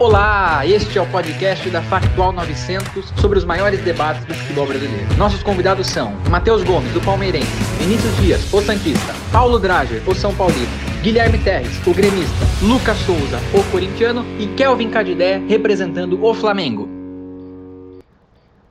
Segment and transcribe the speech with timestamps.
[0.00, 5.12] Olá, este é o podcast da Factual 900 sobre os maiores debates do futebol brasileiro.
[5.16, 7.48] Nossos convidados são Matheus Gomes, do Palmeirense,
[7.80, 10.68] Vinícius Dias, o Santista, Paulo Drager, o São Paulino,
[11.02, 16.88] Guilherme Terres, o Gremista, Lucas Souza, o Corintiano e Kelvin Cadidé, representando o Flamengo.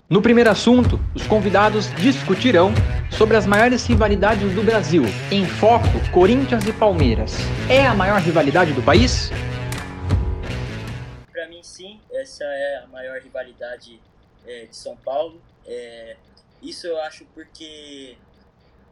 [0.10, 2.72] No primeiro assunto, os convidados discutirão
[3.10, 5.04] sobre as maiores rivalidades do Brasil.
[5.30, 7.38] Em foco, Corinthians e Palmeiras.
[7.68, 9.30] É a maior rivalidade do país?
[11.64, 14.00] Sim, essa é a maior rivalidade
[14.46, 15.42] é, de São Paulo.
[15.66, 16.18] É,
[16.62, 18.18] isso eu acho porque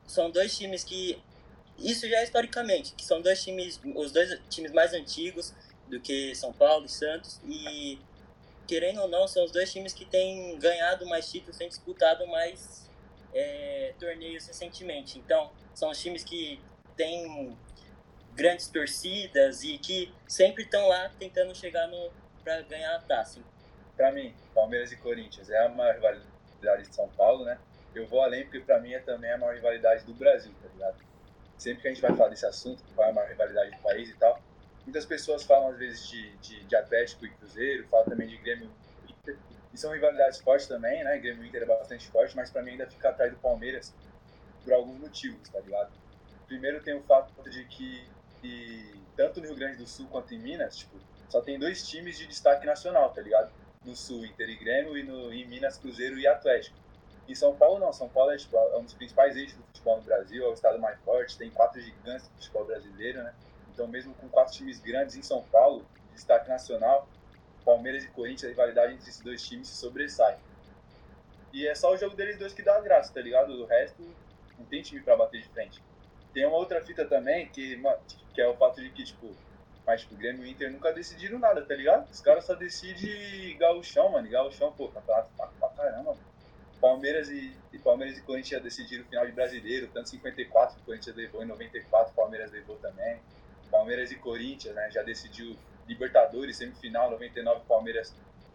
[0.05, 1.21] são dois times que
[1.77, 5.53] isso já é historicamente, que são dois times, os dois times mais antigos
[5.87, 7.99] do que São Paulo e Santos e
[8.67, 12.89] querendo ou não são os dois times que têm ganhado mais títulos, têm disputado mais
[13.33, 15.19] é, torneios recentemente.
[15.19, 16.59] Então são os times que
[16.95, 17.55] têm
[18.33, 22.11] grandes torcidas e que sempre estão lá tentando chegar no,
[22.45, 23.41] para ganhar a taça.
[23.97, 27.57] Para mim, Palmeiras e Corinthians é a maior rivalidade de São Paulo, né?
[27.93, 30.97] Eu vou além porque para mim é também a maior rivalidade do Brasil, tá ligado?
[31.57, 34.09] Sempre que a gente vai falar desse assunto, qual é a maior rivalidade do país
[34.09, 34.39] e tal,
[34.83, 38.69] muitas pessoas falam às vezes de, de, de Atlético e Cruzeiro, falam também de Grêmio
[39.07, 39.37] e Inter,
[39.73, 41.17] e são rivalidades fortes também, né?
[41.17, 43.93] Grêmio e Inter é bastante forte, mas para mim ainda fica atrás do Palmeiras
[44.63, 45.91] por alguns motivos, tá ligado?
[46.47, 48.07] Primeiro tem o fato de que,
[48.41, 52.17] que tanto no Rio Grande do Sul quanto em Minas, tipo, só tem dois times
[52.17, 53.51] de destaque nacional, tá ligado?
[53.83, 56.77] No Sul, Inter e Grêmio, e no, em Minas, Cruzeiro e Atlético.
[57.27, 57.91] Em São Paulo, não.
[57.91, 60.53] São Paulo é, tipo, é um dos principais eixos do futebol no Brasil, é o
[60.53, 63.33] estado mais forte, tem quatro gigantes do futebol brasileiro, né?
[63.73, 67.07] Então, mesmo com quatro times grandes em São Paulo, destaque nacional,
[67.65, 70.37] Palmeiras e Corinthians, a rivalidade entre esses dois times se sobressai.
[71.51, 73.51] E é só o jogo deles dois que dá graça, tá ligado?
[73.51, 74.03] O resto
[74.57, 75.81] não tem time para bater de frente.
[76.33, 77.81] Tem uma outra fita também, que,
[78.33, 79.33] que é o fato de que, tipo,
[79.85, 82.09] mas, tipo, Grêmio e Inter nunca decidiram nada, tá ligado?
[82.09, 84.27] Os caras só decidem gauchão, mano.
[84.29, 86.35] Gauchão, pô, campeonato pra, pra caramba, mano.
[86.81, 91.15] Palmeiras e, e, Palmeiras e Corinthians decidiram o final de brasileiro, tanto 54 o Corinthians
[91.15, 93.19] levou, em 94 o Palmeiras levou também.
[93.71, 95.57] Palmeiras e Corinthians, né, já decidiu
[95.87, 98.13] Libertadores, semifinal, 99 o Palmeiras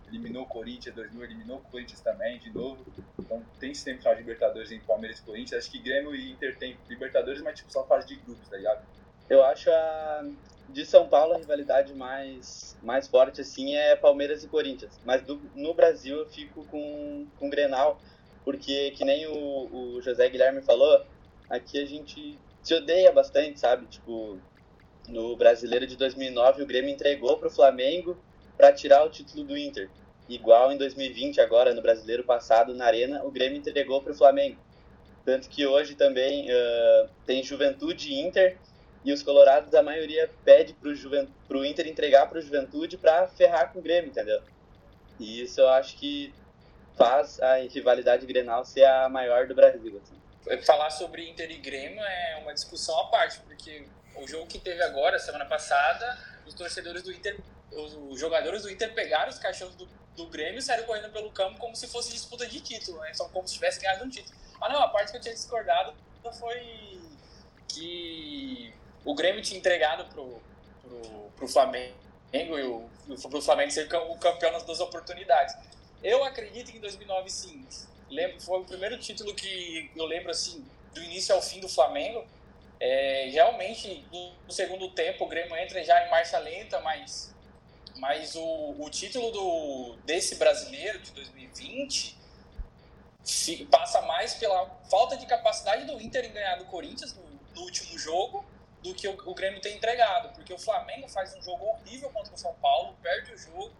[0.08, 2.84] eliminou o Corinthians, 2000 eliminou o Corinthians também, de novo.
[3.18, 5.64] Então tem semifinal de Libertadores em Palmeiras e Corinthians.
[5.64, 8.84] Acho que Grêmio e Inter tem Libertadores, mas tipo só fase de grupos, tá ligado?
[9.28, 10.24] Eu acho a,
[10.72, 14.98] de São Paulo, a rivalidade mais, mais forte assim é Palmeiras e Corinthians.
[15.04, 18.00] Mas do, no Brasil eu fico com, com Grenal,
[18.44, 21.04] porque que nem o, o José Guilherme falou,
[21.48, 23.86] aqui a gente se odeia bastante, sabe?
[23.86, 24.38] Tipo,
[25.08, 28.16] no Brasileiro de 2009 o Grêmio entregou para o Flamengo
[28.56, 29.90] para tirar o título do Inter.
[30.28, 34.58] Igual em 2020 agora no Brasileiro passado na Arena o Grêmio entregou para o Flamengo.
[35.24, 38.56] Tanto que hoje também uh, tem Juventude e Inter
[39.04, 41.28] e os colorados, a maioria pede pro, Juven...
[41.48, 44.42] pro Inter entregar pro Juventude para ferrar com o Grêmio, entendeu?
[45.18, 46.34] E isso eu acho que
[46.96, 50.00] faz a rivalidade Grenal ser a maior do Brasil.
[50.02, 50.62] Assim.
[50.62, 54.82] Falar sobre Inter e Grêmio é uma discussão à parte, porque o jogo que teve
[54.82, 57.38] agora, semana passada, os torcedores do Inter,
[57.72, 61.58] os jogadores do Inter pegaram os caixões do, do Grêmio e saíram correndo pelo campo
[61.58, 63.14] como se fosse disputa de título, né?
[63.14, 64.36] Só como se tivesse ganhado um título.
[64.60, 65.94] Ah, não, a parte que eu tinha discordado
[66.38, 67.00] foi
[67.68, 68.74] que
[69.04, 70.40] o Grêmio tinha entregado pro,
[70.82, 71.94] pro, pro Flamengo
[72.32, 72.88] e o,
[73.28, 75.54] pro Flamengo ser o campeão nas duas oportunidades.
[76.02, 77.66] Eu acredito que em 2009, sim.
[78.10, 82.26] Lembro, foi o primeiro título que eu lembro, assim, do início ao fim do Flamengo.
[82.78, 87.34] É, realmente, no segundo tempo, o Grêmio entra já em marcha lenta, mas,
[87.96, 92.18] mas o, o título do, desse brasileiro de 2020
[93.70, 97.22] passa mais pela falta de capacidade do Inter em ganhar do Corinthians no,
[97.54, 98.44] no último jogo
[98.82, 102.34] do que o, o Grêmio tem entregado, porque o Flamengo faz um jogo horrível contra
[102.34, 103.70] o São Paulo, perde o jogo,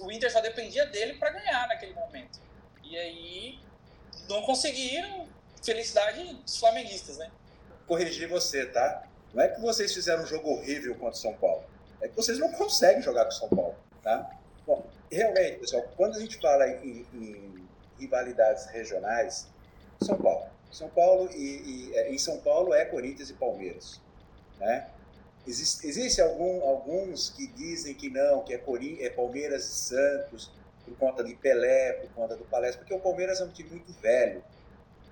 [0.00, 2.40] o Inter só dependia dele para ganhar naquele momento.
[2.82, 3.58] E aí
[4.28, 5.28] não conseguiram
[5.62, 7.30] felicidade dos flamenguistas, né?
[7.86, 9.06] Corrigir você, tá?
[9.32, 11.64] Não é que vocês fizeram um jogo horrível contra o São Paulo,
[12.00, 14.30] é que vocês não conseguem jogar com o São Paulo, tá?
[14.66, 17.68] Bom, realmente, pessoal, quando a gente fala em, em
[17.98, 19.48] rivalidades regionais,
[20.00, 20.46] São Paulo.
[20.70, 24.00] São Paulo e, e, é, em São Paulo é Corinthians e Palmeiras.
[24.58, 24.88] Né?
[25.46, 30.50] Existe, existe algum, alguns que dizem que não, que é, Corim, é Palmeiras e Santos,
[30.84, 33.92] por conta de Pelé, por conta do Palestra, porque o Palmeiras é um time muito
[34.00, 34.42] velho,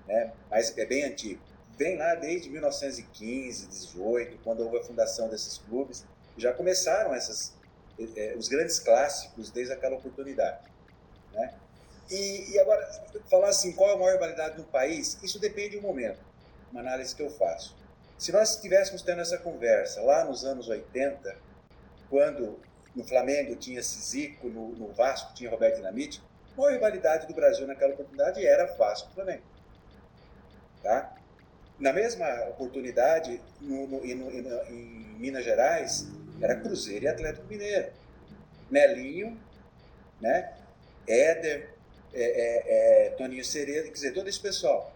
[0.07, 0.33] né?
[0.49, 1.41] mas é bem antigo.
[1.77, 6.05] Vem lá desde 1915, 18, quando houve a fundação desses clubes,
[6.37, 7.53] já começaram essas,
[7.99, 10.59] eh, os grandes clássicos desde aquela oportunidade.
[11.31, 11.53] Né?
[12.09, 12.85] E, e, agora,
[13.29, 16.19] falar assim, qual é a maior rivalidade do país, isso depende do momento,
[16.71, 17.75] uma análise que eu faço.
[18.23, 21.35] Se nós estivéssemos tendo essa conversa lá nos anos 80,
[22.09, 22.57] quando
[22.95, 26.23] no Flamengo tinha Zico, no, no Vasco tinha Roberto Dinamite.
[26.53, 29.43] A maior rivalidade do Brasil naquela oportunidade era Vasco e Flamengo.
[30.81, 31.13] Tá?
[31.77, 34.31] Na mesma oportunidade, no, no, no,
[34.69, 36.07] em Minas Gerais,
[36.41, 37.91] era Cruzeiro e Atlético Mineiro.
[38.71, 39.37] Nelinho,
[40.21, 40.53] né?
[41.05, 41.71] Éder,
[42.13, 44.93] é, é, é, Toninho Cerezo, quer dizer, todo esse pessoal.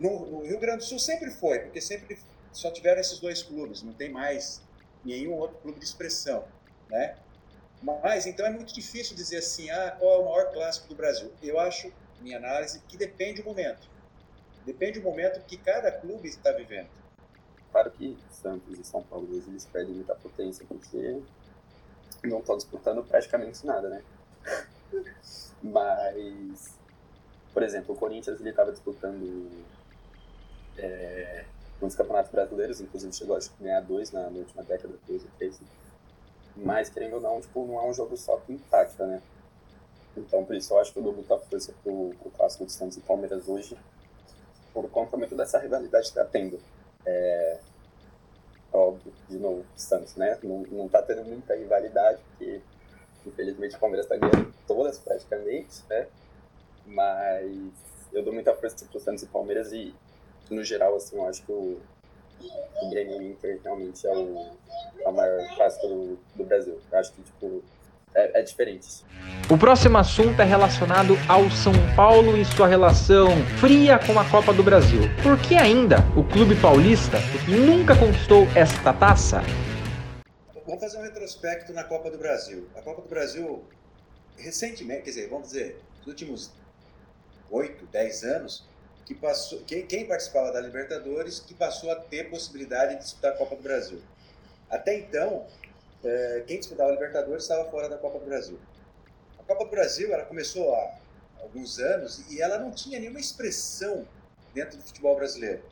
[0.00, 2.18] No, no, Rio Grande do Sul sempre foi, porque sempre
[2.56, 4.62] só tiveram esses dois clubes, não tem mais
[5.04, 6.44] nenhum outro clube de expressão,
[6.88, 7.16] né?
[7.82, 11.30] Mas, então, é muito difícil dizer assim, ah, qual é o maior clássico do Brasil.
[11.42, 13.86] Eu acho, minha análise, que depende do momento.
[14.64, 16.88] Depende do momento que cada clube está vivendo.
[17.70, 21.20] Claro que Santos e São Paulo, eles perdem muita potência, porque
[22.24, 24.02] não estão disputando praticamente nada, né?
[25.62, 26.74] Mas,
[27.52, 29.50] por exemplo, o Corinthians ele estava disputando
[30.78, 31.44] é,
[31.80, 35.60] muitos campeonatos brasileiros, inclusive chegou a ganhar dois na, na última década, dois ou três.
[36.56, 39.22] Mas, querendo ou não, tipo, não é um jogo só que impacta, né?
[40.16, 42.96] Então, por isso eu acho que eu dou muita força pro, pro clássico de Santos
[42.96, 43.76] e Palmeiras hoje,
[44.72, 46.58] por conta muito dessa rivalidade que tá tendo.
[47.04, 47.60] É,
[48.72, 50.38] óbvio, de novo, Santos, né?
[50.42, 52.60] Não, não tá tendo muita rivalidade, porque
[53.26, 56.06] infelizmente o Palmeiras tá ganhando todas praticamente, né?
[56.86, 57.72] Mas
[58.12, 59.94] eu dou muita força pro Santos e Palmeiras e,
[60.50, 61.80] no geral, assim, eu acho que o,
[62.82, 64.52] o Grêmio Inter realmente é o,
[65.00, 66.78] é o maior clássico do, do Brasil.
[66.90, 67.62] Eu acho que, tipo,
[68.14, 69.04] é, é, diferente.
[69.50, 73.28] O próximo assunto é relacionado ao São Paulo e sua relação
[73.60, 75.02] fria com a Copa do Brasil.
[75.22, 79.42] Por que ainda o clube paulista nunca conquistou esta taça?
[80.66, 82.66] Vamos fazer um retrospecto na Copa do Brasil.
[82.74, 83.62] A Copa do Brasil,
[84.36, 86.52] recentemente, quer dizer, vamos dizer, nos últimos
[87.50, 88.64] 8, 10 anos,
[89.06, 93.36] que passou, quem, quem, participava da Libertadores que passou a ter possibilidade de disputar a
[93.36, 94.02] Copa do Brasil.
[94.68, 95.46] Até então,
[96.04, 98.58] é, quem disputava a Libertadores estava fora da Copa do Brasil.
[99.38, 100.98] A Copa do Brasil ela começou há
[101.40, 104.06] alguns anos e ela não tinha nenhuma expressão
[104.52, 105.62] dentro do futebol brasileiro.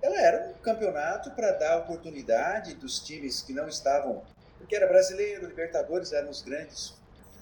[0.00, 4.22] Ela era um campeonato para dar oportunidade dos times que não estavam,
[4.56, 6.94] porque era brasileiro, Libertadores eram os grandes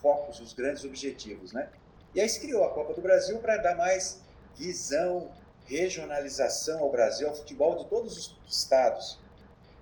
[0.02, 1.68] focos, os grandes objetivos, né?
[2.12, 4.20] E aí se criou a Copa do Brasil para dar mais
[4.58, 5.30] visão,
[5.66, 9.18] regionalização ao Brasil, ao futebol de todos os estados.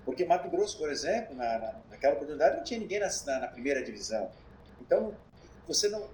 [0.05, 3.82] Porque Mato Grosso, por exemplo, na, na, naquela oportunidade não tinha ninguém na, na, primeira
[3.82, 4.31] divisão.
[4.81, 5.17] Então,
[5.67, 6.08] você não,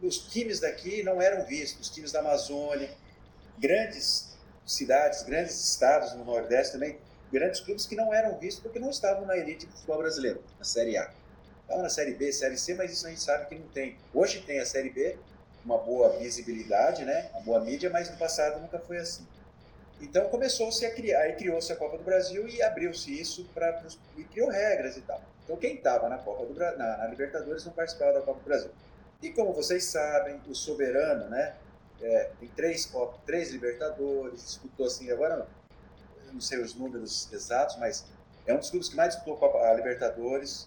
[0.00, 2.90] os times daqui não eram vistos, os times da Amazônia,
[3.58, 6.98] grandes cidades, grandes estados no Nordeste também,
[7.30, 10.64] grandes clubes que não eram vistos porque não estavam na elite do futebol brasileiro, na
[10.64, 11.12] Série A.
[11.62, 13.98] Estavam na Série B, Série C, mas isso a gente sabe que não tem.
[14.14, 15.18] Hoje tem a Série B,
[15.64, 17.30] uma boa visibilidade, né?
[17.32, 19.26] uma boa mídia, mas no passado nunca foi assim.
[20.00, 23.84] Então começou-se a criar, aí criou-se a Copa do Brasil e abriu-se isso para
[24.16, 25.22] e criou regras e tal.
[25.44, 28.70] Então quem estava na Copa do na, na, Libertadores não participava da Copa do Brasil.
[29.22, 31.54] E como vocês sabem, o soberano, né,
[32.00, 32.92] é, tem três
[33.24, 35.46] três Libertadores, disputou assim agora
[36.32, 38.04] não sei os números exatos, mas
[38.46, 40.66] é um dos clubes que mais disputou a Libertadores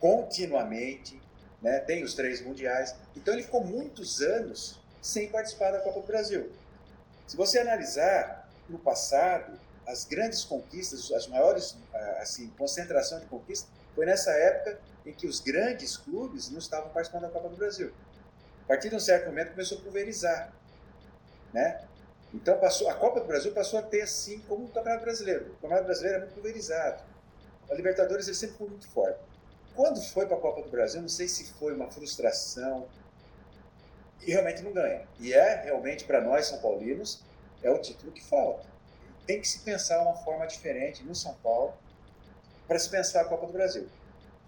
[0.00, 1.20] continuamente,
[1.62, 2.94] né, tem os três mundiais.
[3.14, 6.50] Então ele ficou muitos anos sem participar da Copa do Brasil.
[7.26, 13.68] Se você analisar, no passado, as grandes conquistas, as maiores ah, assim, concentração de conquistas,
[13.94, 17.92] foi nessa época em que os grandes clubes não estavam participando da Copa do Brasil.
[18.64, 20.52] A partir de um certo momento começou a pulverizar,
[21.52, 21.84] né?
[22.34, 25.46] Então passou, a Copa do Brasil passou a ter assim como o Campeonato Brasileiro.
[25.52, 27.02] O Campeonato Brasileiro é muito pulverizado.
[27.70, 29.20] A Libertadores ele sempre foi muito forte.
[29.76, 32.88] Quando foi para a Copa do Brasil, não sei se foi uma frustração
[34.22, 35.06] e realmente não ganha.
[35.20, 37.20] E é realmente para nós são paulinos
[37.62, 38.66] é o título que falta.
[39.26, 41.74] Tem que se pensar uma forma diferente no São Paulo
[42.66, 43.86] para se pensar a Copa do Brasil.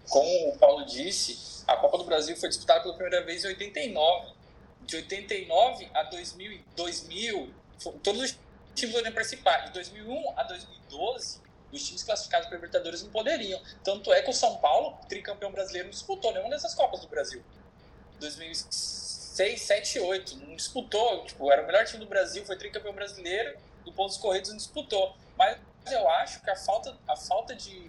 [0.09, 4.33] Como o Paulo disse, a Copa do Brasil foi disputada pela primeira vez em 89.
[4.81, 7.53] De 89 a 2000, 2000
[8.01, 8.39] todos os
[8.73, 9.65] times poderiam participar.
[9.65, 11.39] De 2001 a 2012,
[11.71, 13.61] os times classificados para Libertadores não poderiam.
[13.83, 17.43] Tanto é que o São Paulo, tricampeão brasileiro, não disputou nenhuma dessas Copas do Brasil.
[18.19, 19.09] 2006
[19.39, 20.37] 6, 7, 8.
[20.37, 21.23] Não disputou.
[21.23, 25.15] Tipo, era o melhor time do Brasil, foi tricampeão brasileiro, do pontos corridos não disputou.
[25.37, 25.57] Mas
[25.89, 27.79] eu acho que a falta, a falta de,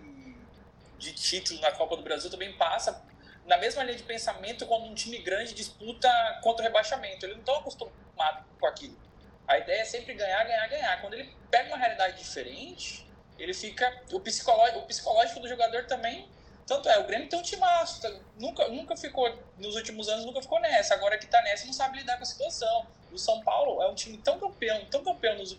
[0.96, 3.04] de título na Copa do Brasil também passa
[3.46, 6.08] na mesma linha de pensamento quando um time grande disputa
[6.40, 7.26] contra o rebaixamento.
[7.26, 8.96] Ele não está acostumado com aquilo.
[9.48, 11.00] A ideia é sempre ganhar, ganhar, ganhar.
[11.00, 13.04] Quando ele pega uma realidade diferente,
[13.42, 14.02] ele fica.
[14.12, 16.28] O psicológico, o psicológico do jogador também
[16.70, 18.08] tanto é, o Grêmio tem um timaço, tá?
[18.38, 21.98] nunca, nunca ficou, nos últimos anos nunca ficou nessa, agora que tá nessa não sabe
[21.98, 22.86] lidar com a situação.
[23.10, 25.58] O São Paulo é um time tão campeão, tão campeão nos,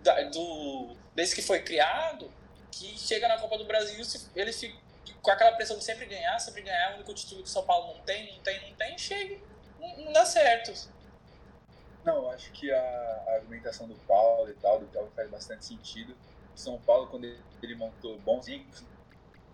[0.00, 2.30] da, do, desde que foi criado,
[2.70, 4.76] que chega na Copa do Brasil, ele fica,
[5.22, 7.94] com aquela pressão de sempre ganhar, sempre ganhar, o único título que o São Paulo
[7.94, 9.38] não tem, não tem, não tem, chega,
[9.80, 10.90] não, não dá certo.
[12.04, 16.14] Não, acho que a, a, argumentação do Paulo e tal, do Paulo faz bastante sentido.
[16.56, 18.84] São Paulo, quando ele, montou bons equipes,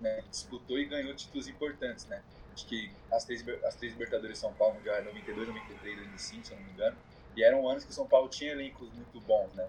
[0.01, 2.23] né, disputou e ganhou títulos importantes, né?
[2.53, 6.53] Acho que as três, as três Libertadores de São Paulo, já 92, 93, 2005, se
[6.53, 6.97] eu não me engano,
[7.37, 9.69] e eram anos que o São Paulo tinha elencos muito bons, né?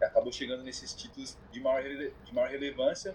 [0.00, 3.14] E acabou chegando nesses títulos de maior, de maior relevância.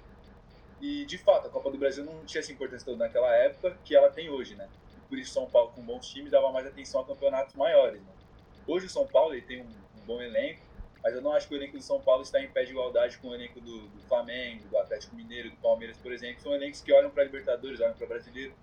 [0.80, 3.96] E, de fato, a Copa do Brasil não tinha essa importância toda naquela época que
[3.96, 4.70] ela tem hoje, né?
[4.96, 8.14] E por isso São Paulo, com bons times, dava mais atenção a campeonatos maiores, né?
[8.68, 10.62] Hoje o São Paulo ele tem um, um, bom elenco,
[11.08, 13.18] mas eu não acho que o elenco do São Paulo está em pé de igualdade
[13.20, 16.42] com o elenco do, do Flamengo, do Atlético Mineiro, do Palmeiras, por exemplo.
[16.42, 18.54] São elencos que olham para Libertadores, olham para o Brasileiro.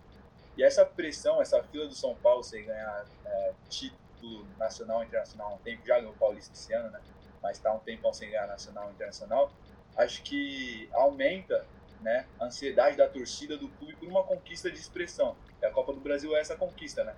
[0.55, 5.53] E essa pressão, essa fila do São Paulo sem ganhar é, título nacional e internacional
[5.53, 7.01] há um tempo, já ganhou o Paulista esse ano, né?
[7.43, 9.51] Mas está um tempão sem ganhar nacional e internacional.
[9.97, 11.67] Acho que aumenta
[12.03, 15.35] né, a ansiedade da torcida do clube por uma conquista de expressão.
[15.63, 17.17] E a Copa do Brasil é essa conquista, né?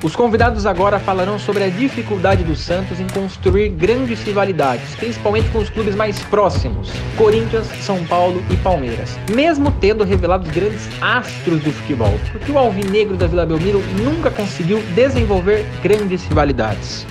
[0.00, 5.58] Os convidados agora falarão sobre a dificuldade do Santos em construir grandes rivalidades, principalmente com
[5.58, 11.72] os clubes mais próximos, Corinthians, São Paulo e Palmeiras, mesmo tendo revelado grandes astros do
[11.72, 17.04] futebol, porque o Alvinegro da Vila Belmiro nunca conseguiu desenvolver grandes rivalidades.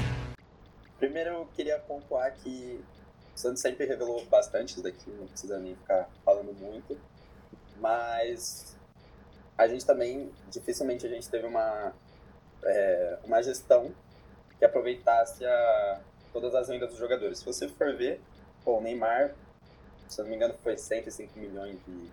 [0.97, 2.79] Primeiro eu queria pontuar que
[3.35, 6.97] o Santos sempre revelou bastante isso daqui, não precisa nem ficar falando muito,
[7.81, 8.77] mas
[9.57, 11.91] a gente também, dificilmente a gente teve uma
[12.63, 13.91] é, uma gestão
[14.57, 16.01] que aproveitasse a,
[16.33, 17.39] todas as vendas dos jogadores.
[17.39, 18.21] Se você for ver,
[18.63, 19.33] pô, o Neymar,
[20.07, 22.09] se eu não me engano, foi 105 milhões de,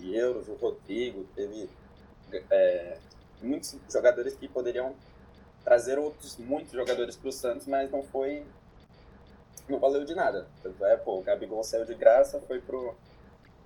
[0.00, 0.48] de euros.
[0.48, 1.68] O Rodrigo teve
[2.50, 2.98] é,
[3.42, 4.94] muitos jogadores que poderiam
[5.64, 8.44] trazer outros muitos jogadores para o Santos, mas não foi
[9.68, 10.46] não valeu de nada.
[10.62, 12.94] Tanto é, pô, o Gabigol saiu de graça, foi pro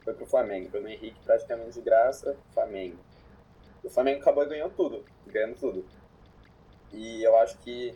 [0.02, 0.68] foi pro Flamengo.
[0.68, 2.96] Bruno Henrique praticamente de graça, Flamengo.
[3.82, 5.84] O Flamengo acabou ganhando tudo, ganhando tudo.
[6.92, 7.94] E eu acho que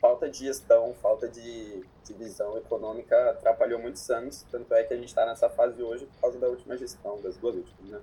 [0.00, 4.96] falta de gestão, falta de, de visão econômica atrapalhou muitos anos, tanto é que a
[4.96, 8.00] gente está nessa fase hoje por causa da última gestão, das duas últimas, né?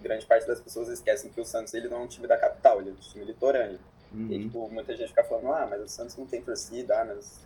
[0.00, 2.80] Grande parte das pessoas esquecem que o Santos ele não é um time da capital,
[2.80, 3.80] ele é um time litorâneo.
[4.12, 4.28] Uhum.
[4.30, 7.40] E, tipo, muita gente fica falando, ah, mas o Santos não tem torcida, ah, mas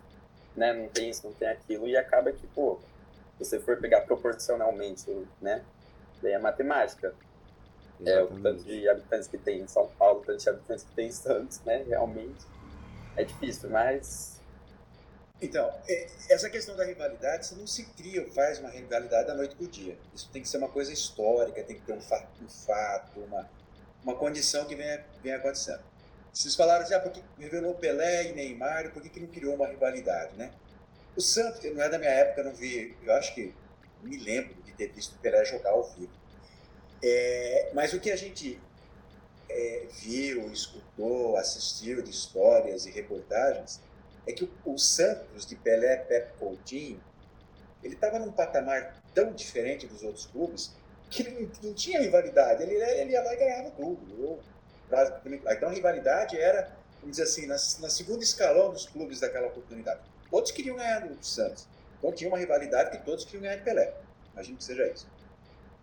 [0.55, 2.79] né, não tem isso, não tem aquilo, e acaba que, pô,
[3.39, 5.65] se você for pegar proporcionalmente, né,
[6.21, 7.15] daí é matemática.
[8.05, 10.95] É, o tanto de habitantes que tem em São Paulo, o tanto de habitantes que
[10.95, 11.85] tem em Santos, né?
[11.87, 12.45] Realmente
[13.17, 14.41] é difícil, mas.
[15.41, 19.57] Então, é, essa questão da rivalidade, você não se cria, faz uma rivalidade da noite
[19.57, 19.99] para o dia.
[20.15, 23.51] Isso tem que ser uma coisa histórica, tem que ter um fato, um fato uma,
[24.05, 25.83] uma condição que venha, venha acontecendo.
[26.33, 29.67] Vocês falaram assim, ah, porque revelou Pelé e Neymar, por que, que não criou uma
[29.67, 30.53] rivalidade, né?
[31.17, 33.53] O Santos, não é da minha época, não vi, eu acho que
[34.03, 36.22] me lembro de ter visto o Pelé jogar ao vivo.
[37.03, 38.61] É, mas o que a gente
[39.49, 43.81] é, viu, escutou, assistiu de histórias e reportagens
[44.27, 47.03] é que o, o Santos de Pelé, Pepe Coutinho,
[47.83, 50.73] ele estava num patamar tão diferente dos outros clubes
[51.11, 52.63] que ele não, não tinha rivalidade.
[52.63, 54.41] Ele, ele ia lá e ganhava tudo.
[55.51, 60.01] Então a rivalidade era, vamos dizer assim, na, na segunda escalão dos clubes daquela oportunidade.
[60.31, 61.67] Todos queriam ganhar do Santos.
[61.99, 63.93] Então tinha uma rivalidade que todos queriam ganhar de Pelé.
[64.33, 65.07] Imagino que seja isso.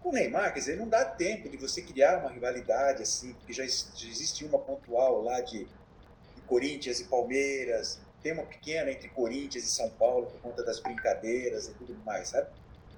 [0.01, 3.51] Com o Neymar, quer dizer, não dá tempo de você criar uma rivalidade assim, porque
[3.51, 9.63] já, existe uma pontual lá de, de Corinthians e Palmeiras, tem uma pequena entre Corinthians
[9.65, 12.49] e São Paulo por conta das brincadeiras e tudo mais, sabe?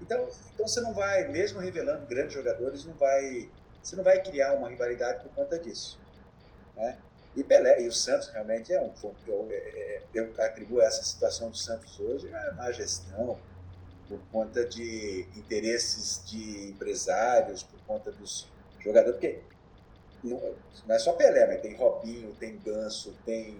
[0.01, 3.49] Então, então você não vai, mesmo revelando grandes jogadores, não vai,
[3.81, 5.99] você não vai criar uma rivalidade por conta disso,
[6.75, 6.97] né?
[7.35, 8.91] E Pelé e o Santos realmente é um,
[9.25, 9.47] eu,
[10.13, 13.39] eu atribuo essa situação do Santos hoje à má gestão,
[14.11, 18.45] por conta de interesses de empresários, por conta dos
[18.79, 19.39] jogadores, porque
[20.21, 20.37] não,
[20.85, 23.57] não é só Pelé, mas tem Robinho, tem Ganso, tem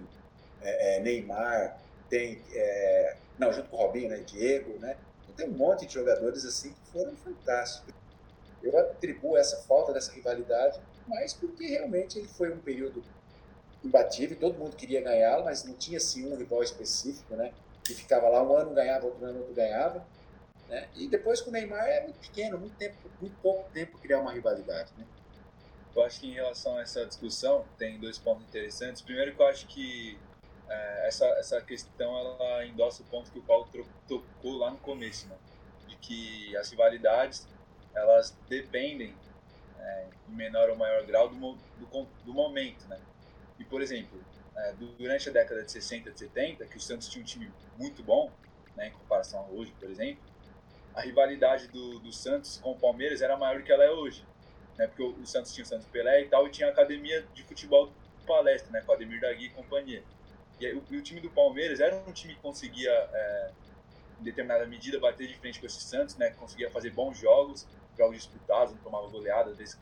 [0.61, 1.79] é, é, Neymar,
[2.09, 2.41] tem.
[2.53, 4.17] É, não, junto com o Robinho, né?
[4.17, 4.97] Diego, né?
[5.23, 7.93] Então, tem um monte de jogadores assim que foram fantásticos.
[8.61, 13.01] Eu atribuo essa falta dessa rivalidade, mas porque realmente ele foi um período
[13.83, 17.53] imbatível, todo mundo queria ganhá-lo, mas não tinha assim um rival específico, né?
[17.83, 20.05] Que ficava lá um ano ganhava, outro ano outro ganhava.
[20.71, 20.87] Né?
[20.95, 24.31] E depois com o Neymar é muito pequeno, muito, tempo, muito pouco tempo criar uma
[24.31, 24.89] rivalidade.
[24.97, 25.05] Né?
[25.93, 29.01] Eu acho que em relação a essa discussão, tem dois pontos interessantes.
[29.01, 30.17] Primeiro que eu acho que
[30.69, 33.67] é, essa, essa questão ela endossa o ponto que o Paulo
[34.07, 35.35] tocou lá no começo, né?
[35.89, 37.45] de que as rivalidades
[37.93, 39.13] elas dependem
[39.77, 42.87] é, em menor ou maior grau do, do, do momento.
[42.87, 42.97] Né?
[43.59, 44.23] E, por exemplo,
[44.55, 48.01] é, durante a década de 60, de 70, que o Santos tinha um time muito
[48.01, 48.31] bom,
[48.77, 50.30] né, em comparação a hoje, por exemplo,
[50.93, 54.25] a rivalidade do, do Santos com o Palmeiras era maior do que ela é hoje.
[54.77, 54.87] Né?
[54.87, 57.43] Porque o, o Santos tinha o Santos Pelé e tal, e tinha a academia de
[57.43, 57.91] futebol
[58.27, 58.81] palestra, né?
[58.81, 60.03] com Ademir Dagui e companhia.
[60.59, 63.51] E, aí, o, o time do Palmeiras era um time que conseguia, é,
[64.19, 66.31] em determinada medida, bater de frente com esse Santos, né?
[66.31, 67.67] conseguia fazer bons jogos,
[67.97, 69.77] jogos disputados, não tomava goleada, às vezes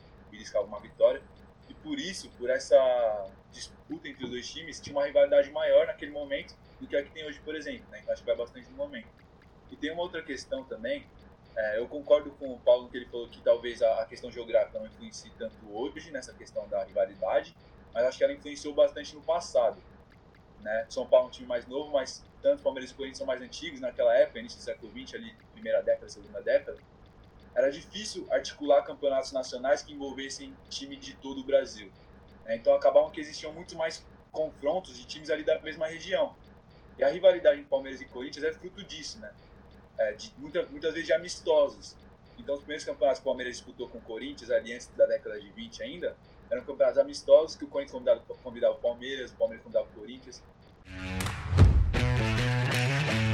[0.58, 1.20] uma vitória.
[1.68, 6.10] E por isso, por essa disputa entre os dois times, tinha uma rivalidade maior naquele
[6.10, 7.84] momento do que a que tem hoje, por exemplo.
[7.90, 8.00] Né?
[8.00, 9.08] Então acho que vai bastante no momento.
[9.70, 11.06] E tem uma outra questão também,
[11.56, 14.86] é, eu concordo com o Paulo que ele falou que talvez a, questão geográfica não
[14.86, 17.54] influencie tanto hoje nessa questão da rivalidade,
[17.92, 19.76] mas acho que ela influenciou bastante no passado.
[20.60, 20.86] Né?
[20.88, 23.80] São Paulo é um time mais novo, mas tanto Palmeiras e Corinthians são mais antigos
[23.80, 26.78] naquela época, início do século XX, ali, primeira década, segunda década.
[27.54, 31.90] Era difícil articular campeonatos nacionais que envolvessem time de todo o Brasil.
[32.44, 32.56] Né?
[32.56, 36.34] Então acabavam que existiam muito mais confrontos de times ali da mesma região.
[36.96, 39.32] E a rivalidade entre Palmeiras e Corinthians é fruto disso, né?
[40.00, 41.94] É, de, muita, muitas vezes de amistosos.
[42.38, 45.38] Então, os primeiros campeonatos que o Palmeiras disputou com o Corinthians, ali antes da década
[45.38, 46.16] de 20 ainda,
[46.50, 50.42] eram campeonatos amistosos que o Corinthians convidava, convidava o Palmeiras, o Palmeiras convidava o Corinthians.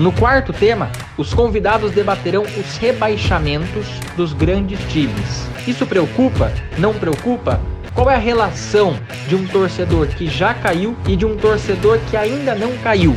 [0.00, 5.46] No quarto tema, os convidados debaterão os rebaixamentos dos grandes times.
[5.68, 6.50] Isso preocupa?
[6.78, 7.60] Não preocupa?
[7.94, 8.92] Qual é a relação
[9.28, 13.14] de um torcedor que já caiu e de um torcedor que ainda não caiu?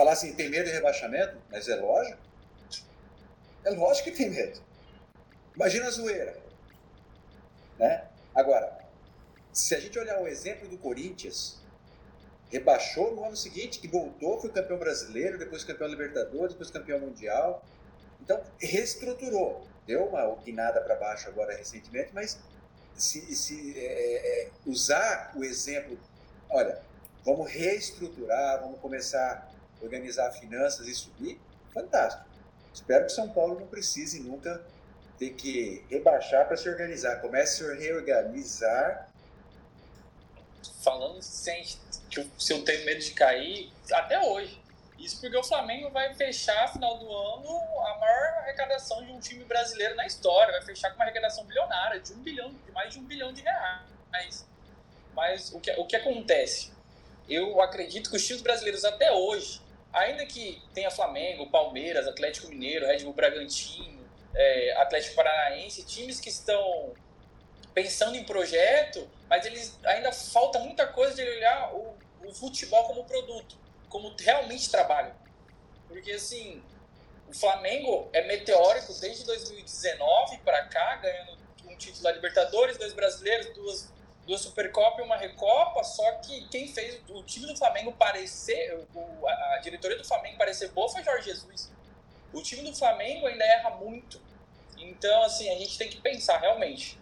[0.00, 2.18] Falar assim, tem medo de rebaixamento, mas é lógico.
[3.62, 4.58] É lógico que tem medo.
[5.54, 6.38] Imagina a zoeira.
[7.78, 8.08] Né?
[8.34, 8.78] Agora,
[9.52, 11.60] se a gente olhar o exemplo do Corinthians,
[12.48, 17.62] rebaixou no ano seguinte, que voltou, foi campeão brasileiro, depois campeão Libertadores, depois campeão mundial.
[18.22, 19.66] Então, reestruturou.
[19.86, 22.38] Deu uma guinada para baixo agora recentemente, mas
[22.94, 25.98] se, se é, é, usar o exemplo,
[26.48, 26.80] olha,
[27.22, 29.49] vamos reestruturar, vamos começar
[29.82, 31.40] organizar finanças e subir,
[31.72, 32.24] fantástico.
[32.72, 34.64] Espero que São Paulo não precise nunca
[35.18, 37.20] ter que rebaixar para se organizar.
[37.20, 39.08] Comece a reorganizar.
[40.82, 41.62] Falando sem
[42.10, 44.60] que se eu tenho medo de cair, até hoje.
[44.98, 49.44] Isso porque o Flamengo vai fechar, final do ano, a maior arrecadação de um time
[49.44, 50.52] brasileiro na história.
[50.52, 53.42] Vai fechar com uma arrecadação bilionária, de um bilhão, de mais de um bilhão de
[53.42, 54.46] reais.
[55.14, 56.70] Mas o que, o que acontece?
[57.28, 62.86] Eu acredito que os times brasileiros até hoje, ainda que tenha Flamengo, Palmeiras, Atlético Mineiro,
[62.86, 64.00] Red Bull Bragantino,
[64.34, 66.92] é, Atlético Paranaense, times que estão
[67.74, 73.04] pensando em projeto, mas eles ainda falta muita coisa de olhar o, o futebol como
[73.04, 75.12] produto como realmente trabalho.
[75.86, 76.62] Porque, assim,
[77.28, 83.52] o Flamengo é meteórico desde 2019 para cá, ganhando um título da Libertadores, dois brasileiros,
[83.52, 83.92] duas,
[84.30, 85.82] duas Supercopa e uma Recopa.
[85.82, 90.38] Só que quem fez o time do Flamengo parecer, o, a, a diretoria do Flamengo
[90.38, 91.70] parecer boa foi Jorge Jesus.
[92.32, 94.20] O time do Flamengo ainda erra muito.
[94.78, 96.96] Então, assim, a gente tem que pensar realmente.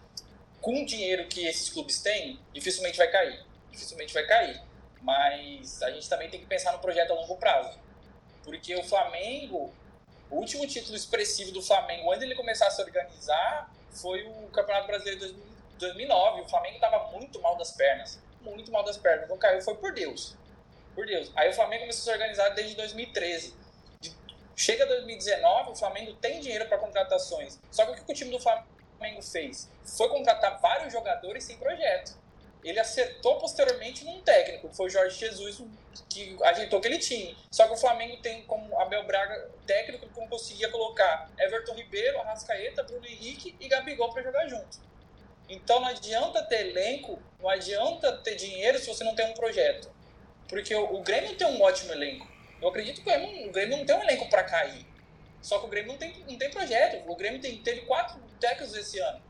[0.59, 3.45] Com o dinheiro que esses clubes têm, dificilmente vai cair.
[3.71, 4.61] Dificilmente vai cair.
[5.01, 7.77] Mas a gente também tem que pensar no projeto a longo prazo.
[8.43, 9.71] Porque o Flamengo,
[10.31, 14.87] o último título expressivo do Flamengo, antes ele começar a se organizar, foi o Campeonato
[14.87, 15.48] Brasileiro de
[15.79, 16.41] 2009.
[16.41, 18.19] O Flamengo estava muito mal das pernas.
[18.41, 19.27] Muito mal das pernas.
[19.27, 20.35] Não caiu, foi por Deus.
[20.95, 21.31] Por Deus.
[21.35, 23.57] Aí o Flamengo começou a se organizar desde 2013.
[24.55, 27.59] Chega 2019, o Flamengo tem dinheiro para contratações.
[27.71, 29.69] Só que o que o time do Flamengo fez?
[29.97, 32.19] Foi contratar vários jogadores sem projeto
[32.63, 35.61] ele acertou posteriormente num técnico, foi o Jorge Jesus,
[36.09, 37.37] que ajeitou aquele time.
[37.49, 42.83] Só que o Flamengo tem como Abel Braga técnico que conseguia colocar Everton Ribeiro, Arrascaeta,
[42.83, 44.88] Bruno Henrique e Gabigol para jogar junto.
[45.49, 49.91] Então não adianta ter elenco, não adianta ter dinheiro se você não tem um projeto.
[50.47, 52.27] Porque o, o Grêmio tem um ótimo elenco.
[52.61, 54.85] Eu acredito que o Grêmio, o Grêmio não tem um elenco para cair.
[55.41, 57.09] Só que o Grêmio não tem, não tem projeto.
[57.09, 59.21] O Grêmio tem, teve quatro técnicos esse ano.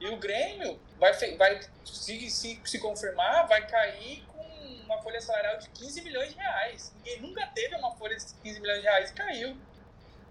[0.00, 4.42] E o Grêmio vai, vai se, se, se confirmar, vai cair com
[4.84, 6.92] uma folha salarial de 15 milhões de reais.
[6.96, 9.56] Ninguém nunca teve uma folha de 15 milhões de reais e caiu.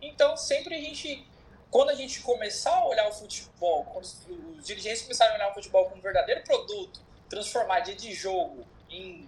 [0.02, 1.28] Então, sempre a gente,
[1.70, 5.54] quando a gente começar a olhar o futebol, quando os dirigentes começarem a olhar o
[5.54, 9.28] futebol como um verdadeiro produto, transformar dia de jogo em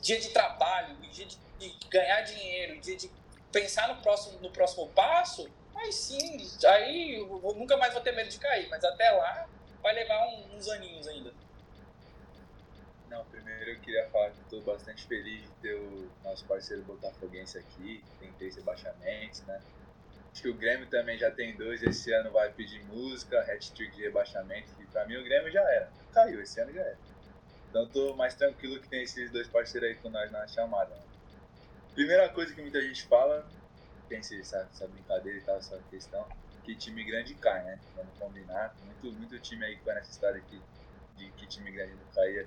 [0.00, 1.38] dia de trabalho, em dia de
[1.88, 3.10] ganhar dinheiro, em dia de
[3.50, 8.28] pensar no próximo, no próximo passo, aí sim, aí eu nunca mais vou ter medo
[8.28, 8.68] de cair.
[8.68, 9.48] Mas até lá,
[9.82, 11.32] vai levar um, uns aninhos ainda.
[13.08, 17.58] Não, primeiro eu queria falar que estou bastante feliz de ter o nosso parceiro Botafoguense
[17.58, 19.60] aqui, tem três rebaixamentos, né?
[20.32, 24.02] Acho que o Grêmio também já tem dois, esse ano vai pedir música, hat-trick de
[24.02, 26.98] rebaixamento, e pra mim o Grêmio já era, caiu, esse ano já era.
[27.70, 30.96] Então tô mais tranquilo que tem esses dois parceiros aí com nós na chamada.
[31.94, 33.46] Primeira coisa que muita gente fala
[34.08, 36.26] tem essa, essa brincadeira e tal, essa questão,
[36.64, 37.78] que time grande cai, né?
[37.94, 38.74] Vamos combinar.
[38.84, 40.60] Muito, muito time aí que foi nessa história aqui
[41.16, 42.46] de que time grande não caía,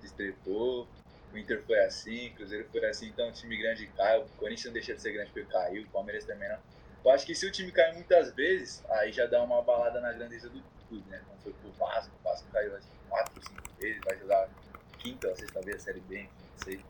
[0.00, 0.88] se estrepou.
[1.32, 4.18] O Inter foi assim, o Cruzeiro foi assim, então o time grande cai.
[4.18, 6.58] O Corinthians não deixa de ser grande porque caiu, o Palmeiras também não.
[7.04, 10.12] Eu acho que se o time cair muitas vezes, aí já dá uma balada na
[10.12, 11.22] grandeza do clube, né?
[11.26, 14.48] Como foi pro Vasco, o Vasco caiu acho que quatro, cinco vezes, vai jogar
[14.98, 16.84] quinta ou sexta vez a Série B, não sei.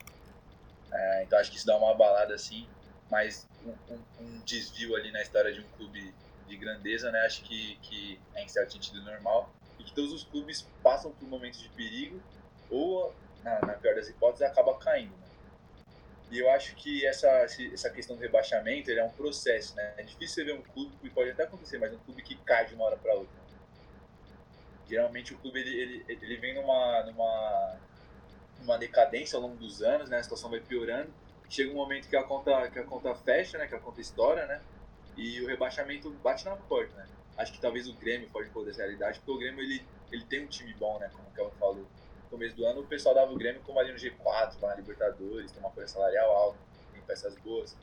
[0.92, 2.68] É, então acho que isso dá uma balada assim,
[3.08, 6.12] mas um, um, um, desvio ali na história de um clube
[6.48, 7.20] de grandeza, né?
[7.20, 11.28] Acho que, que é em certo sentido normal e que todos os clubes passam por
[11.28, 12.20] momentos de perigo
[12.68, 15.19] ou, na, na pior das hipóteses, acaba caindo.
[16.30, 17.28] E eu acho que essa,
[17.72, 19.94] essa questão do rebaixamento é um processo, né?
[19.96, 22.66] É difícil você ver um clube, e pode até acontecer, mas um clube que cai
[22.66, 23.40] de uma hora para outra.
[24.88, 27.76] Geralmente o clube ele, ele, ele vem numa, numa,
[28.60, 30.18] numa decadência ao longo dos anos, né?
[30.18, 31.12] A situação vai piorando.
[31.48, 33.66] Chega um momento que a conta, que a conta fecha, né?
[33.66, 34.60] Que a conta estoura, né?
[35.16, 37.08] E o rebaixamento bate na porta, né?
[37.36, 40.44] Acho que talvez o Grêmio pode poder essa realidade, porque o Grêmio ele, ele tem
[40.44, 41.10] um time bom, né?
[41.12, 41.86] Como o Kelvin falou.
[42.30, 45.50] Começo do ano o pessoal dava o Grêmio como ali no G4, vai na Libertadores,
[45.50, 46.58] tem uma folha salarial alta,
[46.92, 47.76] tem peças boas.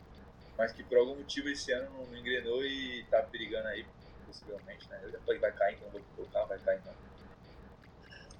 [0.58, 3.86] Mas que por algum motivo esse ano não, engrenou e tá perigando aí,
[4.26, 5.02] possivelmente, né?
[5.12, 6.94] Depois vai cair, então vou colocar, vai cair então.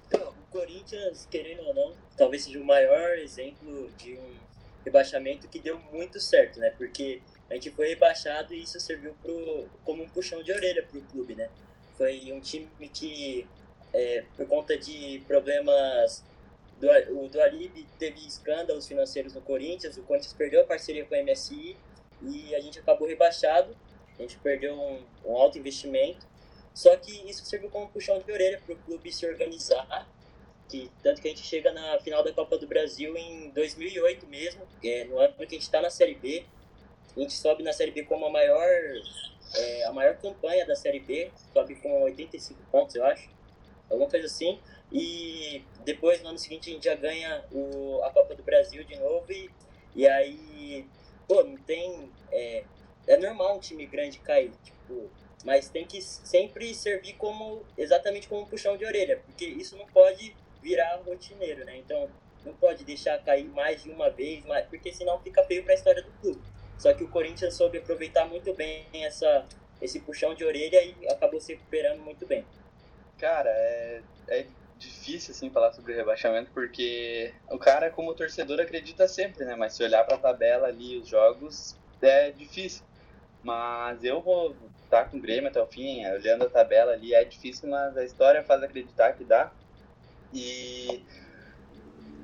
[0.06, 4.34] Então, o Corinthians, querendo ou não, talvez seja o maior exemplo de um
[4.84, 6.70] rebaixamento que deu muito certo, né?
[6.70, 10.98] Porque a gente foi rebaixado e isso serviu pro, como um puxão de orelha para
[10.98, 11.50] o clube, né?
[11.96, 13.46] Foi um time que,
[13.92, 16.24] é, por conta de problemas,
[16.80, 21.14] do, o do Alib teve escândalos financeiros no Corinthians, o Corinthians perdeu a parceria com
[21.14, 21.76] a MSI
[22.22, 23.76] e a gente acabou rebaixado,
[24.18, 26.26] a gente perdeu um, um alto investimento,
[26.74, 30.08] só que isso serviu como puxão de orelha para o clube se organizar,
[30.68, 34.62] que, tanto que a gente chega na final da Copa do Brasil em 2008 mesmo,
[34.84, 36.44] é, no ano que a gente está na Série B,
[37.16, 38.68] a gente sobe na Série B como a maior,
[39.56, 43.28] é, a maior campanha da Série B, sobe com 85 pontos, eu acho,
[43.90, 44.60] alguma coisa assim.
[44.92, 48.96] E depois, no ano seguinte, a gente já ganha o, a Copa do Brasil de
[48.98, 49.30] novo.
[49.30, 49.50] E,
[49.94, 50.86] e aí,
[51.26, 52.10] pô, não tem.
[52.30, 52.64] É,
[53.06, 55.10] é normal um time grande cair, tipo,
[55.44, 59.86] mas tem que sempre servir como exatamente como um puxão de orelha, porque isso não
[59.86, 61.78] pode virar rotineiro, né?
[61.78, 62.08] Então,
[62.44, 66.02] não pode deixar cair mais de uma vez, porque senão fica feio para a história
[66.02, 66.42] do clube.
[66.78, 69.46] Só que o Corinthians soube aproveitar muito bem essa,
[69.80, 72.44] esse puxão de orelha e acabou se recuperando muito bem.
[73.18, 74.46] Cara, é, é
[74.78, 79.56] difícil assim falar sobre rebaixamento porque o cara como torcedor acredita sempre, né?
[79.56, 82.84] Mas se olhar para a tabela ali, os jogos, é difícil.
[83.42, 84.50] Mas eu vou
[84.84, 87.96] estar tá com o Grêmio até o fim, olhando a tabela ali, é difícil, mas
[87.96, 89.52] a história faz acreditar que dá.
[90.32, 91.04] E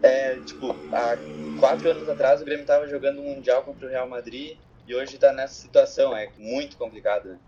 [0.03, 1.17] é, tipo, há
[1.59, 5.15] quatro anos atrás o Grêmio estava jogando um Mundial contra o Real Madrid e hoje
[5.15, 7.39] está nessa situação, é muito complicado, né?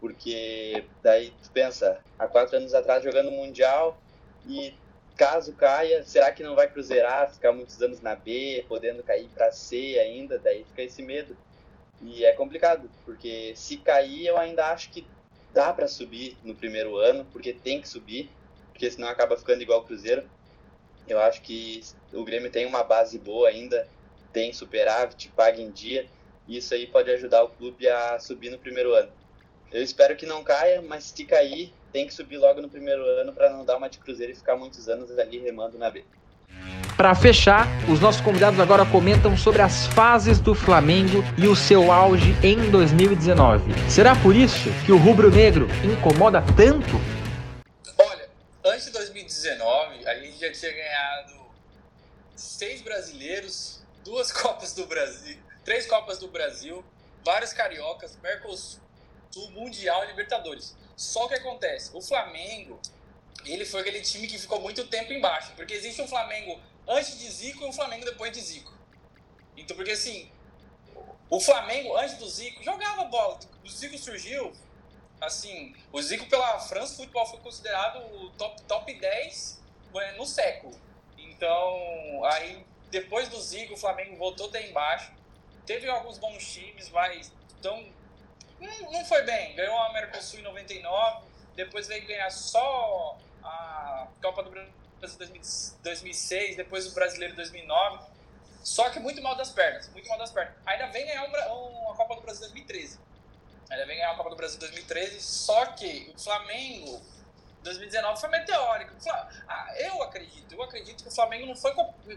[0.00, 3.98] Porque daí tu pensa, há quatro anos atrás jogando Mundial
[4.46, 4.74] e
[5.16, 9.52] caso caia, será que não vai cruzeirar, ficar muitos anos na B, podendo cair para
[9.52, 10.38] C ainda?
[10.38, 11.36] Daí fica esse medo.
[12.02, 15.06] E é complicado, porque se cair eu ainda acho que
[15.52, 18.30] dá para subir no primeiro ano, porque tem que subir,
[18.72, 20.28] porque senão acaba ficando igual o Cruzeiro.
[21.06, 23.88] Eu acho que o Grêmio tem uma base boa ainda,
[24.32, 26.06] tem superávit, paga em dia,
[26.48, 29.10] e isso aí pode ajudar o clube a subir no primeiro ano.
[29.74, 33.32] Eu espero que não caia, mas se cair, tem que subir logo no primeiro ano
[33.32, 36.04] para não dar uma de cruzeiro e ficar muitos anos ali remando na B.
[36.96, 41.90] Para fechar, os nossos convidados agora comentam sobre as fases do Flamengo e o seu
[41.90, 43.72] auge em 2019.
[43.90, 47.00] Será por isso que o rubro-negro incomoda tanto
[48.64, 51.46] antes de 2019, a gente já tinha ganhado
[52.34, 56.84] seis brasileiros, duas Copas do Brasil, três Copas do Brasil,
[57.24, 58.80] vários cariocas, Mercosul,
[59.50, 60.76] Mundial e Libertadores.
[60.96, 62.80] Só que acontece, o Flamengo,
[63.44, 67.30] ele foi aquele time que ficou muito tempo embaixo, porque existe um Flamengo antes de
[67.30, 68.72] Zico e um Flamengo depois de Zico.
[69.56, 70.30] Então, porque assim,
[71.28, 74.52] o Flamengo antes do Zico jogava bola, o Zico surgiu,
[75.20, 79.62] assim, o Zico pela França Futebol foi considerado o top, top 10
[80.16, 80.78] no século.
[81.16, 85.12] Então, aí depois do Zico, o Flamengo voltou até embaixo.
[85.66, 87.84] Teve alguns bons times, mas então,
[88.64, 89.54] não, não foi bem.
[89.54, 94.72] Ganhou a América Sul em 99, depois veio ganhar só a Copa do Brasil
[95.82, 98.14] 2006, depois o Brasileiro 2009.
[98.62, 100.54] Só que muito mal das pernas, muito mal das pernas.
[100.64, 102.98] Ainda vem ganhar um, a Copa do Brasil 2013.
[103.70, 107.02] Ainda vem ganhar a Copa do Brasil 2013, só que o Flamengo
[107.62, 108.92] 2019 foi meteórico.
[109.48, 111.74] Ah, eu acredito, eu acredito que o Flamengo não foi,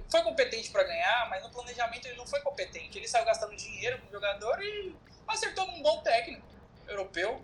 [0.09, 2.97] foi competente para ganhar, mas no planejamento ele não foi competente.
[2.97, 4.95] Ele saiu gastando dinheiro com o jogador e
[5.27, 6.45] acertou num bom técnico
[6.87, 7.41] europeu.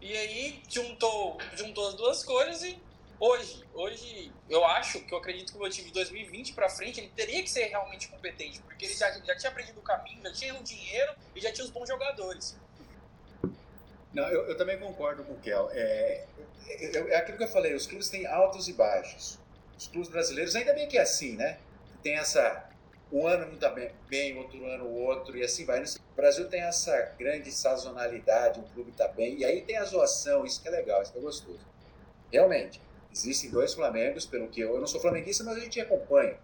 [0.00, 2.78] E aí juntou, juntou as duas coisas e
[3.18, 7.00] hoje, hoje eu acho que eu acredito que o meu time de 2020 para frente
[7.00, 10.32] ele teria que ser realmente competente, porque ele já, já tinha aprendido o caminho, já
[10.32, 12.56] tinha o dinheiro e já tinha os bons jogadores.
[14.12, 15.68] Não, eu, eu também concordo com o Kel.
[15.72, 16.24] É,
[16.68, 19.38] é, é, aquilo que eu falei, os clubes têm altos e baixos.
[19.76, 21.58] Os clubes brasileiros, ainda bem que é assim, né?
[22.02, 22.66] Tem essa.
[23.12, 25.82] Um ano não tá bem, bem outro ano outro, e assim vai.
[25.82, 30.44] O Brasil tem essa grande sazonalidade, um clube tá bem, e aí tem a zoação,
[30.44, 31.60] isso que é legal, isso que é gostoso.
[32.32, 32.80] Realmente,
[33.12, 36.36] existem dois Flamengos, pelo que eu, eu não sou flamenguista, mas a gente acompanha.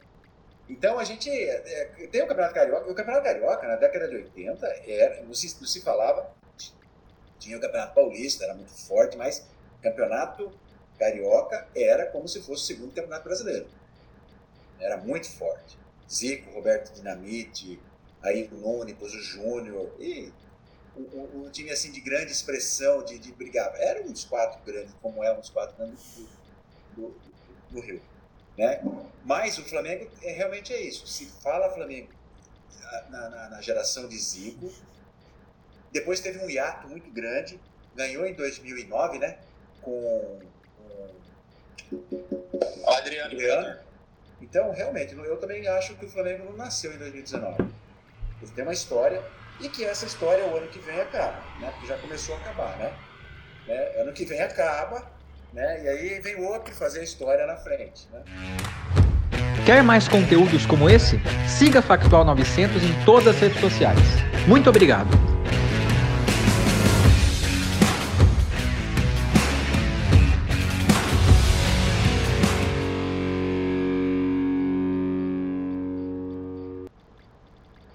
[0.69, 2.91] Então a gente é, tem o Campeonato Carioca.
[2.91, 6.31] O Campeonato Carioca, na década de 80, era, não, se, não se falava,
[7.39, 9.45] tinha o Campeonato Paulista, era muito forte, mas
[9.83, 10.53] Campeonato
[10.99, 13.67] Carioca era como se fosse o segundo Campeonato Brasileiro.
[14.79, 15.77] Era muito forte.
[16.11, 17.81] Zico, Roberto Dinamite,
[18.23, 20.33] aí o Nunes, o Júnior, e
[20.97, 23.75] um, time assim de grande expressão, de, de brigar.
[23.77, 26.21] Era um dos quatro grandes, como é um dos quatro grandes
[26.95, 27.17] do, do,
[27.71, 28.03] do Rio.
[28.57, 28.83] Né?
[29.25, 31.07] Mas o Flamengo é, realmente é isso.
[31.07, 32.11] Se fala Flamengo
[33.09, 34.71] na, na, na geração de Zico,
[35.91, 37.59] depois teve um hiato muito grande,
[37.95, 39.39] ganhou em 2009, né?
[39.81, 40.41] Com,
[41.91, 43.33] com Adriano.
[43.33, 43.92] Adriano.
[44.43, 47.63] Então, realmente, eu também acho que o Flamengo não nasceu em 2019.
[48.43, 49.23] Ele tem uma história
[49.61, 51.71] e que essa história o ano que vem acaba, né?
[51.71, 52.93] Porque já começou a acabar, né?
[53.67, 54.01] né?
[54.01, 55.07] Ano que vem acaba,
[55.53, 55.85] né?
[55.85, 58.23] E aí vem outro fazer a história na frente, né?
[59.65, 61.21] Quer mais conteúdos como esse?
[61.49, 64.01] Siga Factual 900 em todas as redes sociais.
[64.49, 65.32] Muito obrigado!